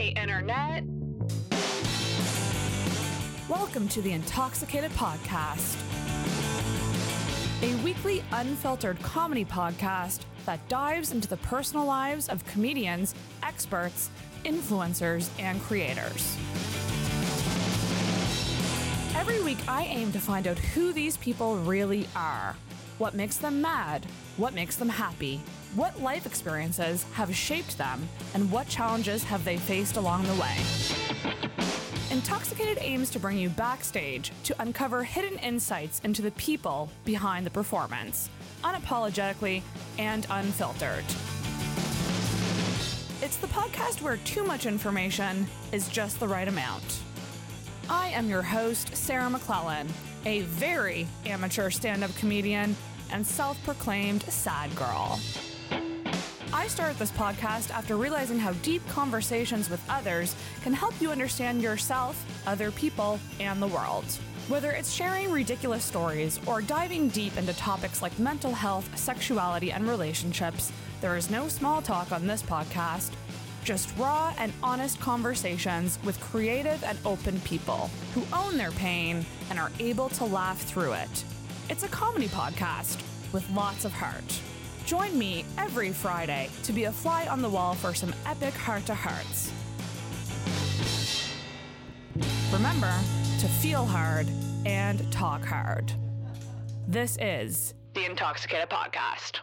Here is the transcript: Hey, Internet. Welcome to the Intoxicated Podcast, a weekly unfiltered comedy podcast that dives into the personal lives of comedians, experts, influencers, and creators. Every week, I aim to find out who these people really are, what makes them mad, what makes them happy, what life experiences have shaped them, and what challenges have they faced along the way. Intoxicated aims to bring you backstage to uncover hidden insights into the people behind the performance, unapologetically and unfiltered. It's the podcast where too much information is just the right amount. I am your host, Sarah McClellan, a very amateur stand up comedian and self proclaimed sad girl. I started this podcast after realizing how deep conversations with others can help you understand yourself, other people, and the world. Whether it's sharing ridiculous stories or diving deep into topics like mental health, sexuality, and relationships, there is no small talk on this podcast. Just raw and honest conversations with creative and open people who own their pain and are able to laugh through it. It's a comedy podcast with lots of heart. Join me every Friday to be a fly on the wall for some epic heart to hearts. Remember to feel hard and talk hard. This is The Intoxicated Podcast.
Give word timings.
Hey, 0.00 0.14
Internet. 0.16 0.84
Welcome 3.50 3.86
to 3.88 4.00
the 4.00 4.12
Intoxicated 4.12 4.90
Podcast, 4.92 5.76
a 7.62 7.74
weekly 7.84 8.24
unfiltered 8.32 8.98
comedy 9.02 9.44
podcast 9.44 10.20
that 10.46 10.66
dives 10.70 11.12
into 11.12 11.28
the 11.28 11.36
personal 11.36 11.84
lives 11.84 12.30
of 12.30 12.42
comedians, 12.46 13.14
experts, 13.42 14.08
influencers, 14.46 15.28
and 15.38 15.60
creators. 15.60 16.34
Every 19.14 19.42
week, 19.42 19.58
I 19.68 19.84
aim 19.84 20.12
to 20.12 20.18
find 20.18 20.46
out 20.46 20.58
who 20.58 20.94
these 20.94 21.18
people 21.18 21.56
really 21.58 22.08
are, 22.16 22.56
what 23.00 23.14
makes 23.14 23.38
them 23.38 23.62
mad, 23.62 24.04
what 24.36 24.52
makes 24.52 24.76
them 24.76 24.88
happy, 24.88 25.40
what 25.74 26.02
life 26.02 26.26
experiences 26.26 27.04
have 27.14 27.34
shaped 27.34 27.78
them, 27.78 28.06
and 28.34 28.52
what 28.52 28.68
challenges 28.68 29.24
have 29.24 29.42
they 29.42 29.56
faced 29.56 29.96
along 29.96 30.22
the 30.24 30.34
way. 30.34 30.56
Intoxicated 32.10 32.76
aims 32.82 33.08
to 33.08 33.18
bring 33.18 33.38
you 33.38 33.48
backstage 33.48 34.32
to 34.44 34.54
uncover 34.60 35.02
hidden 35.02 35.38
insights 35.38 36.00
into 36.04 36.20
the 36.20 36.32
people 36.32 36.90
behind 37.06 37.46
the 37.46 37.50
performance, 37.50 38.28
unapologetically 38.62 39.62
and 39.98 40.26
unfiltered. 40.28 41.04
It's 43.22 43.36
the 43.36 43.46
podcast 43.46 44.02
where 44.02 44.18
too 44.18 44.44
much 44.44 44.66
information 44.66 45.46
is 45.72 45.88
just 45.88 46.20
the 46.20 46.28
right 46.28 46.48
amount. 46.48 47.00
I 47.88 48.08
am 48.08 48.28
your 48.28 48.42
host, 48.42 48.94
Sarah 48.94 49.30
McClellan, 49.30 49.88
a 50.26 50.42
very 50.42 51.06
amateur 51.24 51.70
stand 51.70 52.04
up 52.04 52.14
comedian 52.16 52.76
and 53.12 53.26
self 53.26 53.62
proclaimed 53.64 54.22
sad 54.22 54.74
girl. 54.76 55.18
I 56.52 56.66
started 56.66 56.98
this 56.98 57.12
podcast 57.12 57.70
after 57.70 57.96
realizing 57.96 58.38
how 58.38 58.52
deep 58.54 58.86
conversations 58.88 59.70
with 59.70 59.82
others 59.88 60.34
can 60.62 60.72
help 60.72 61.00
you 61.00 61.10
understand 61.10 61.62
yourself, 61.62 62.22
other 62.46 62.72
people, 62.72 63.20
and 63.38 63.62
the 63.62 63.68
world. 63.68 64.04
Whether 64.48 64.72
it's 64.72 64.92
sharing 64.92 65.30
ridiculous 65.30 65.84
stories 65.84 66.40
or 66.46 66.60
diving 66.60 67.08
deep 67.10 67.36
into 67.36 67.52
topics 67.54 68.02
like 68.02 68.18
mental 68.18 68.52
health, 68.52 68.98
sexuality, 68.98 69.70
and 69.70 69.88
relationships, 69.88 70.72
there 71.00 71.16
is 71.16 71.30
no 71.30 71.46
small 71.46 71.80
talk 71.80 72.10
on 72.10 72.26
this 72.26 72.42
podcast. 72.42 73.12
Just 73.62 73.96
raw 73.96 74.34
and 74.38 74.52
honest 74.60 74.98
conversations 74.98 76.00
with 76.04 76.20
creative 76.20 76.82
and 76.82 76.98
open 77.04 77.38
people 77.40 77.90
who 78.12 78.24
own 78.32 78.56
their 78.56 78.72
pain 78.72 79.24
and 79.50 79.58
are 79.58 79.70
able 79.78 80.08
to 80.10 80.24
laugh 80.24 80.60
through 80.60 80.94
it. 80.94 81.24
It's 81.70 81.84
a 81.84 81.88
comedy 81.88 82.26
podcast 82.26 83.00
with 83.32 83.48
lots 83.50 83.84
of 83.84 83.92
heart. 83.92 84.40
Join 84.86 85.16
me 85.16 85.44
every 85.56 85.92
Friday 85.92 86.50
to 86.64 86.72
be 86.72 86.84
a 86.84 86.92
fly 86.92 87.28
on 87.28 87.42
the 87.42 87.48
wall 87.48 87.74
for 87.74 87.94
some 87.94 88.12
epic 88.26 88.54
heart 88.54 88.84
to 88.86 88.94
hearts. 88.94 89.52
Remember 92.52 92.92
to 93.38 93.46
feel 93.46 93.86
hard 93.86 94.26
and 94.66 95.12
talk 95.12 95.44
hard. 95.44 95.92
This 96.88 97.16
is 97.20 97.74
The 97.94 98.04
Intoxicated 98.04 98.68
Podcast. 98.68 99.38